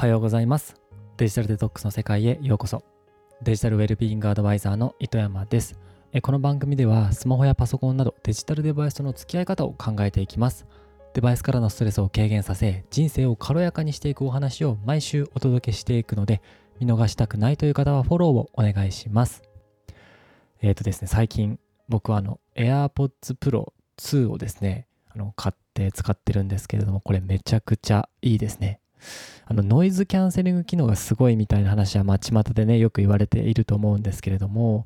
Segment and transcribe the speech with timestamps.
[0.00, 0.76] はようございます。
[1.18, 2.82] デジタルデトックスの世界へようこそ。
[3.42, 5.78] デジタルウェルビーイングアドバイザーの糸山です。
[6.22, 10.64] この番組ではスマホやパソコンなどデジタルデバイスとの付き合い方を考えていきます。
[11.12, 16.40] デバイスからのストレスを軽減させ人生を軽やかにしていくお話を毎週お届けしていくので
[16.78, 19.42] 見逃したくないという方はフォローをお願いします。
[20.62, 21.58] えっ、ー、とですね最近
[21.90, 28.80] 僕はあの AirPods Pro 2をですねあの買って使ってるんですけれどもこれめちゃくちゃいいですね。
[29.46, 34.84] あのノイズキャンセリング機能がすごいみたいな話は巷でねよく言われていると思うんですけれども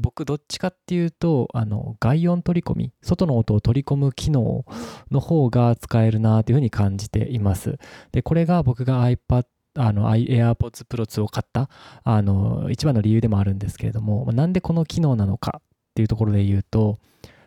[0.00, 4.64] 僕どっちかっていうとあの外音取り込み外の音を取り込む機能
[5.10, 7.78] の方が使えるなというふうに感じています。
[8.12, 9.46] でこれが僕が iPad
[9.78, 11.68] あの AirPods Pro 2を買った
[12.02, 15.62] あの一番の理由でもあるんですけれどもなんでこの機能なのかっ
[15.94, 16.98] ていうところで言うと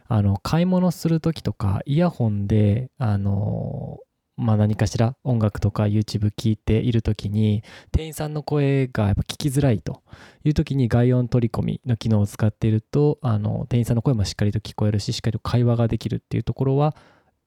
[0.07, 3.99] あの買い物する時とかイヤホンであの
[4.39, 10.01] まあ、何かしら音楽とか YouTube 聴いている時に店員さんの声がやっぱ聞きづらいと
[10.45, 16.95] いう時に外音取り込みの機能を使っているとあの店員さんの声もしっかりと聞こえるししっかりと会話ができるっていうところは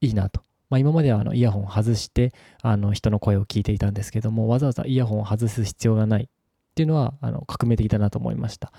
[0.01, 0.43] いいなと。
[0.69, 6.27] まあ、今まではあのイヤホンを外してあの人の声を聞いていたんですけどもわざわざイヤホンを外す必要がないっ
[6.75, 8.73] ていうのはあの革命的だなと思いました。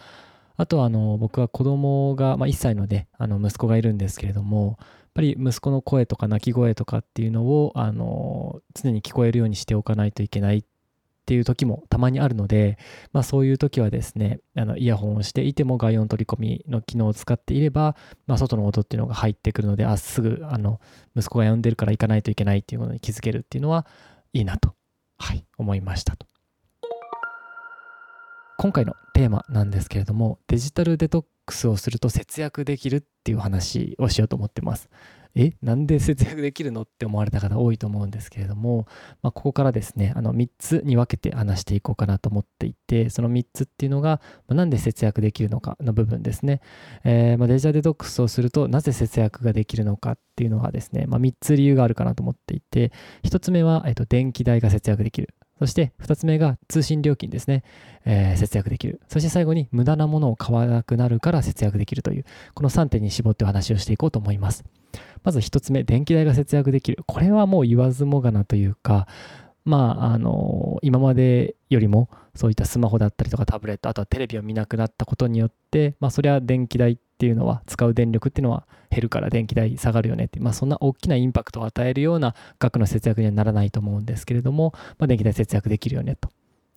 [0.56, 4.78] あとはあの僕は子供が、まあ、1歳のであの息子がいるんですけれども
[5.14, 10.64] っぱり息子の声とか泣き声とかっていうのをあの常に聞こえるようにしておかないといけないっ
[11.25, 12.80] ていう時もたまにあるので、
[13.14, 20.81] まあ、そういう時はですねあのイヤホンをしていても外音取り込みの機能を使っていれば、まあ、外の音っていうのが入ってくるのであすぐあの
[21.16, 23.86] 息子が呼んでるから行かないといけないっていうことに気づけるっていうのは
[24.34, 24.73] いいなと、
[25.19, 26.25] はい、思いましたと。
[28.58, 34.90] 今回のテーマなんですけれどもデジタルデトックスをすると節約できるっていう話をしようと思ってます。
[35.36, 38.86] えなんで節約できるのって思われた方多いと思うんですけれども、
[39.24, 46.62] まあ、ここからですねあの3つに分けて話していこうかなと思っていてその3つっていうのが、まあ、なんで節約できるのかの部分ですね、
[47.03, 52.92] えー、まあ、デジタルデトックスをするとなぜ節約ができるのかっていうのはですね、ま3つ理由があるかなと思っていて
[53.24, 55.30] 1つ目は、えー、と電気代が節約できる
[55.63, 57.63] そして2つ目が通信料金ですね、
[58.03, 59.00] えー、節約できる。
[59.07, 64.66] そして最後に無駄なものを買わなくなるから節約できるという、この3点に絞ってお話をしていこうと思います。
[65.23, 67.02] まず1つ目、電気代が節約できる。
[67.07, 69.07] これはもう言わずもがなというか、
[69.63, 86.29] まあ、あの今までよりもそういったスマホだったりとかタブレットあとはテレビを見なくなったことによってまあそりゃ電気代っていうのは使う電力っていうのは減るから電気代下がるよねってまあそんな大きなインパクトを与えるような額の節約にはならないと思うんですけれども、まあ、電気代節約できるよねと。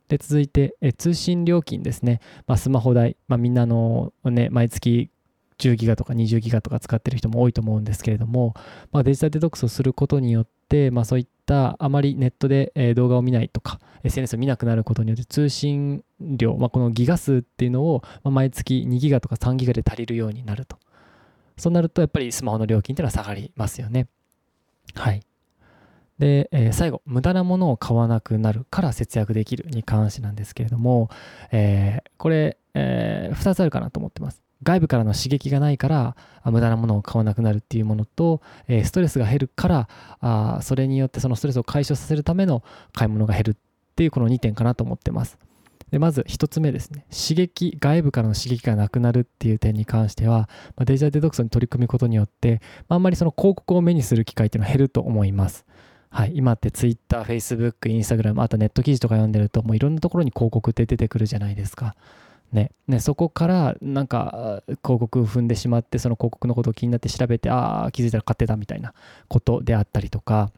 [0.06, 5.10] で続いてえ通信料金ですね、まあ、スマホ代、まあ、みんなの、ね、毎月
[5.58, 8.54] 10ギガとか20ギガとか使ってる人も多いと思うんですけれども、
[8.92, 20.78] まあ、デジタルデトックスをすることによって、まあ、そういったあまりネットで動画を見ないとか SNS を見なくなることによって通信量、まあ、このギガ数っていうのを毎月2ギガとか3ギガで足りるようになると。
[21.58, 24.08] そうなるとやっぱりスマホの料金っていうのは下がりますよね。
[24.94, 25.22] はい。
[26.18, 31.10] で、えー、最後、無駄なものを買わなくなるから節約できるに関してなんですけれども、
[31.50, 34.42] えー、これ、えー、2つあるかなと思ってます。
[34.62, 39.88] 外部からの刺激がないから無駄なものを買わなくなるっていうものと、ストレスが減るか
[40.20, 42.62] らそれによってそのストレスを解消させるための
[42.92, 43.54] 買い物が減るっ
[43.94, 45.38] ていうこの2点かなと思ってます。
[45.90, 50.48] でまず1つ目ですね刺激外部からの刺激がなくなるっていう点に関しては、
[50.84, 55.64] デジタルデトックスに取り組むことによって、あ、あんまりその広告を目にする機会っていうのは減ると思います。
[56.10, 61.94] はい、今って Twitter、Facebook、Instagram、あとネット記事とか読んでるともういろんなところに広告って出てくるじゃないですか。
[62.52, 68.94] ね、ね、そこからなんか広告踏んでしまってその広告のことを気になって調べてああ気づいたら買ってたみたいな
[69.28, 70.50] ことであったりとか、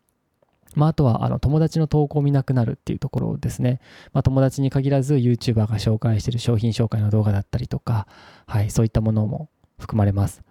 [0.75, 3.81] まあ、あとはあの友達の投稿を見なくなるっていうところですね、
[4.13, 8.07] まあ、友達に限らず YouTuber が紹介している商品紹介の動画だったりとか、
[8.47, 10.43] はい、そういったものも含まれます。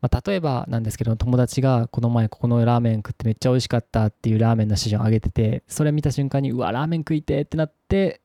[0.00, 8.20] まあ、例えばなんですけど友達がこの前ここのラーメン食ってめっちゃ美味しかったっていうラーメンの写真を上げててそれ見た瞬間にうわラーメン食いてってなって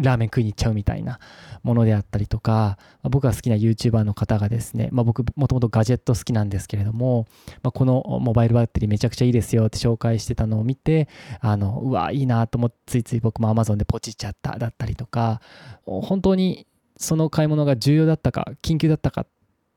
[0.00, 1.20] ラーメン食いに行っちゃうみたいな
[1.62, 7.26] ものであったりとか、まあ、僕が好きな YouTuber の方がですね、まあ、僕もともとガジェット好きなんですけれども、
[7.62, 11.08] まあ、このモバイルバッテリーめちゃくちゃいいですよって紹介してたのを見て
[11.40, 15.40] あのうわいいなと思ってついつい僕も Amazon でポチっちゃっただったりとか
[15.86, 19.26] 本当にその買い物が重要だったか緊急だったかっ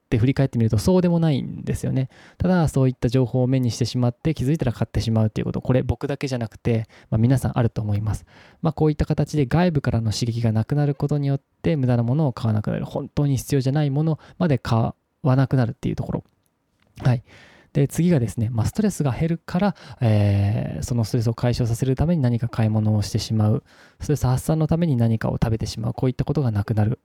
[0.07, 2.09] って振り返ってみるとそうでもないんですよね。
[2.38, 8.25] ただそういった情報を目にしてしまって気づいたら買ってしまうということこれ僕だけじゃなくて、まあ、皆さんあると思います。
[8.62, 14.94] まあ、こういった形で外部からの刺激がなくなることによって無駄なものを買わなくなる本当に必要じゃないものまで買
[15.24, 16.24] わなくなるっていうところ。
[17.04, 17.24] はい。
[17.74, 23.63] で次がですね、まあ、ストレスが減るから、えー、そのストレスを解消させるために何か買い物をしてしまう
[24.00, 27.00] ストレス発散のために何かを食べてしまうこういったことがなくなる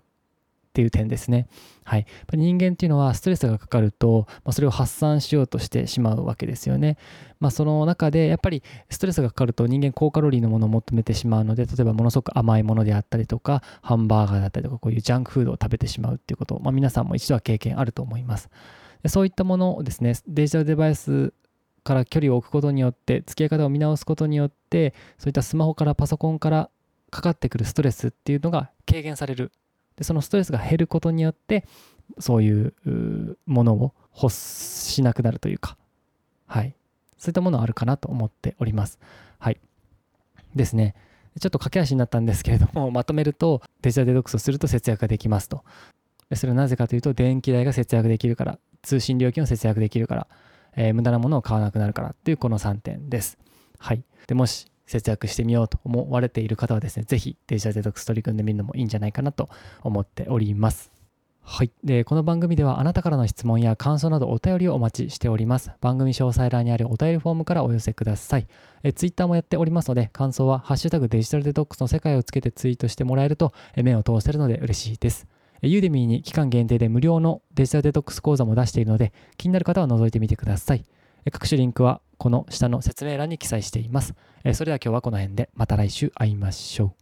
[0.72, 1.48] っていう点ですね。
[1.84, 2.00] はい。
[2.00, 6.96] やっぱり人間っていうのはストレスがかかると、まあ、それを発散しようとしてしまうわけですよね。
[7.40, 18.48] まあ、その中でやっぱりストレスがかかると人間高カロリーのものを求めてしまうので、例えばものすごく甘いものであったりとか、ハンバーガーだったりとか、こういうジャンクフードを食べてしまうっていうこと、まあ、皆さんも一度は経験あると思います。
[19.02, 21.34] でそういったものをですね、デジタルデバイス
[21.84, 26.70] から距離を置くことによって、付き合い方を見直すことによって、そういったスマホからパソコンから
[27.10, 29.52] かかってくるストレスっていうのが軽減される
[29.96, 31.66] でそのストレスが減ることによって
[32.18, 35.76] そういうものを欲しなくなるというか
[36.52, 36.74] はい。
[37.16, 38.98] そういったものあるかなと思っております。
[39.38, 39.60] はい。
[40.54, 40.94] ですね。
[41.40, 45.64] ちょっと駆け足になったんですけれども まとめるとデジタルデトックスをすると節約ができますと。
[46.34, 50.26] それはなぜかというと電気代が節約できるから通信料金を節約できるから、
[50.76, 53.38] えー、無駄なものを買わなくなるからっていうこの3点です。
[53.78, 54.04] はい。
[54.26, 59.48] でもし節約してみようと思われている方はですね、ぜひデジタルデトックス取り組んでみるのもいいんじゃないかなと
[59.82, 60.92] 思っております。
[61.44, 61.72] はい。
[61.82, 65.72] で、この番組ではあなたからの質問や感想などお便りをお待ちしております。
[65.80, 68.46] 番組詳細欄にあるお便りフォームからお寄せください。
[68.82, 75.26] え Twitter もやっておりますので、感想はハッシュタグデジタルデトックスの世界をつけてツイートしてもらえるとえ目を通せるので嬉しいです。
[75.62, 80.84] ユーデミーに期間限定で無料のデジタルデトックス講座も出しているので、気になる方は覗いてみてください。
[81.30, 84.14] 各種リンクはこの下の説明欄に記載しています。
[84.52, 86.92] それでは今日はこの辺でまた来週会いましょう。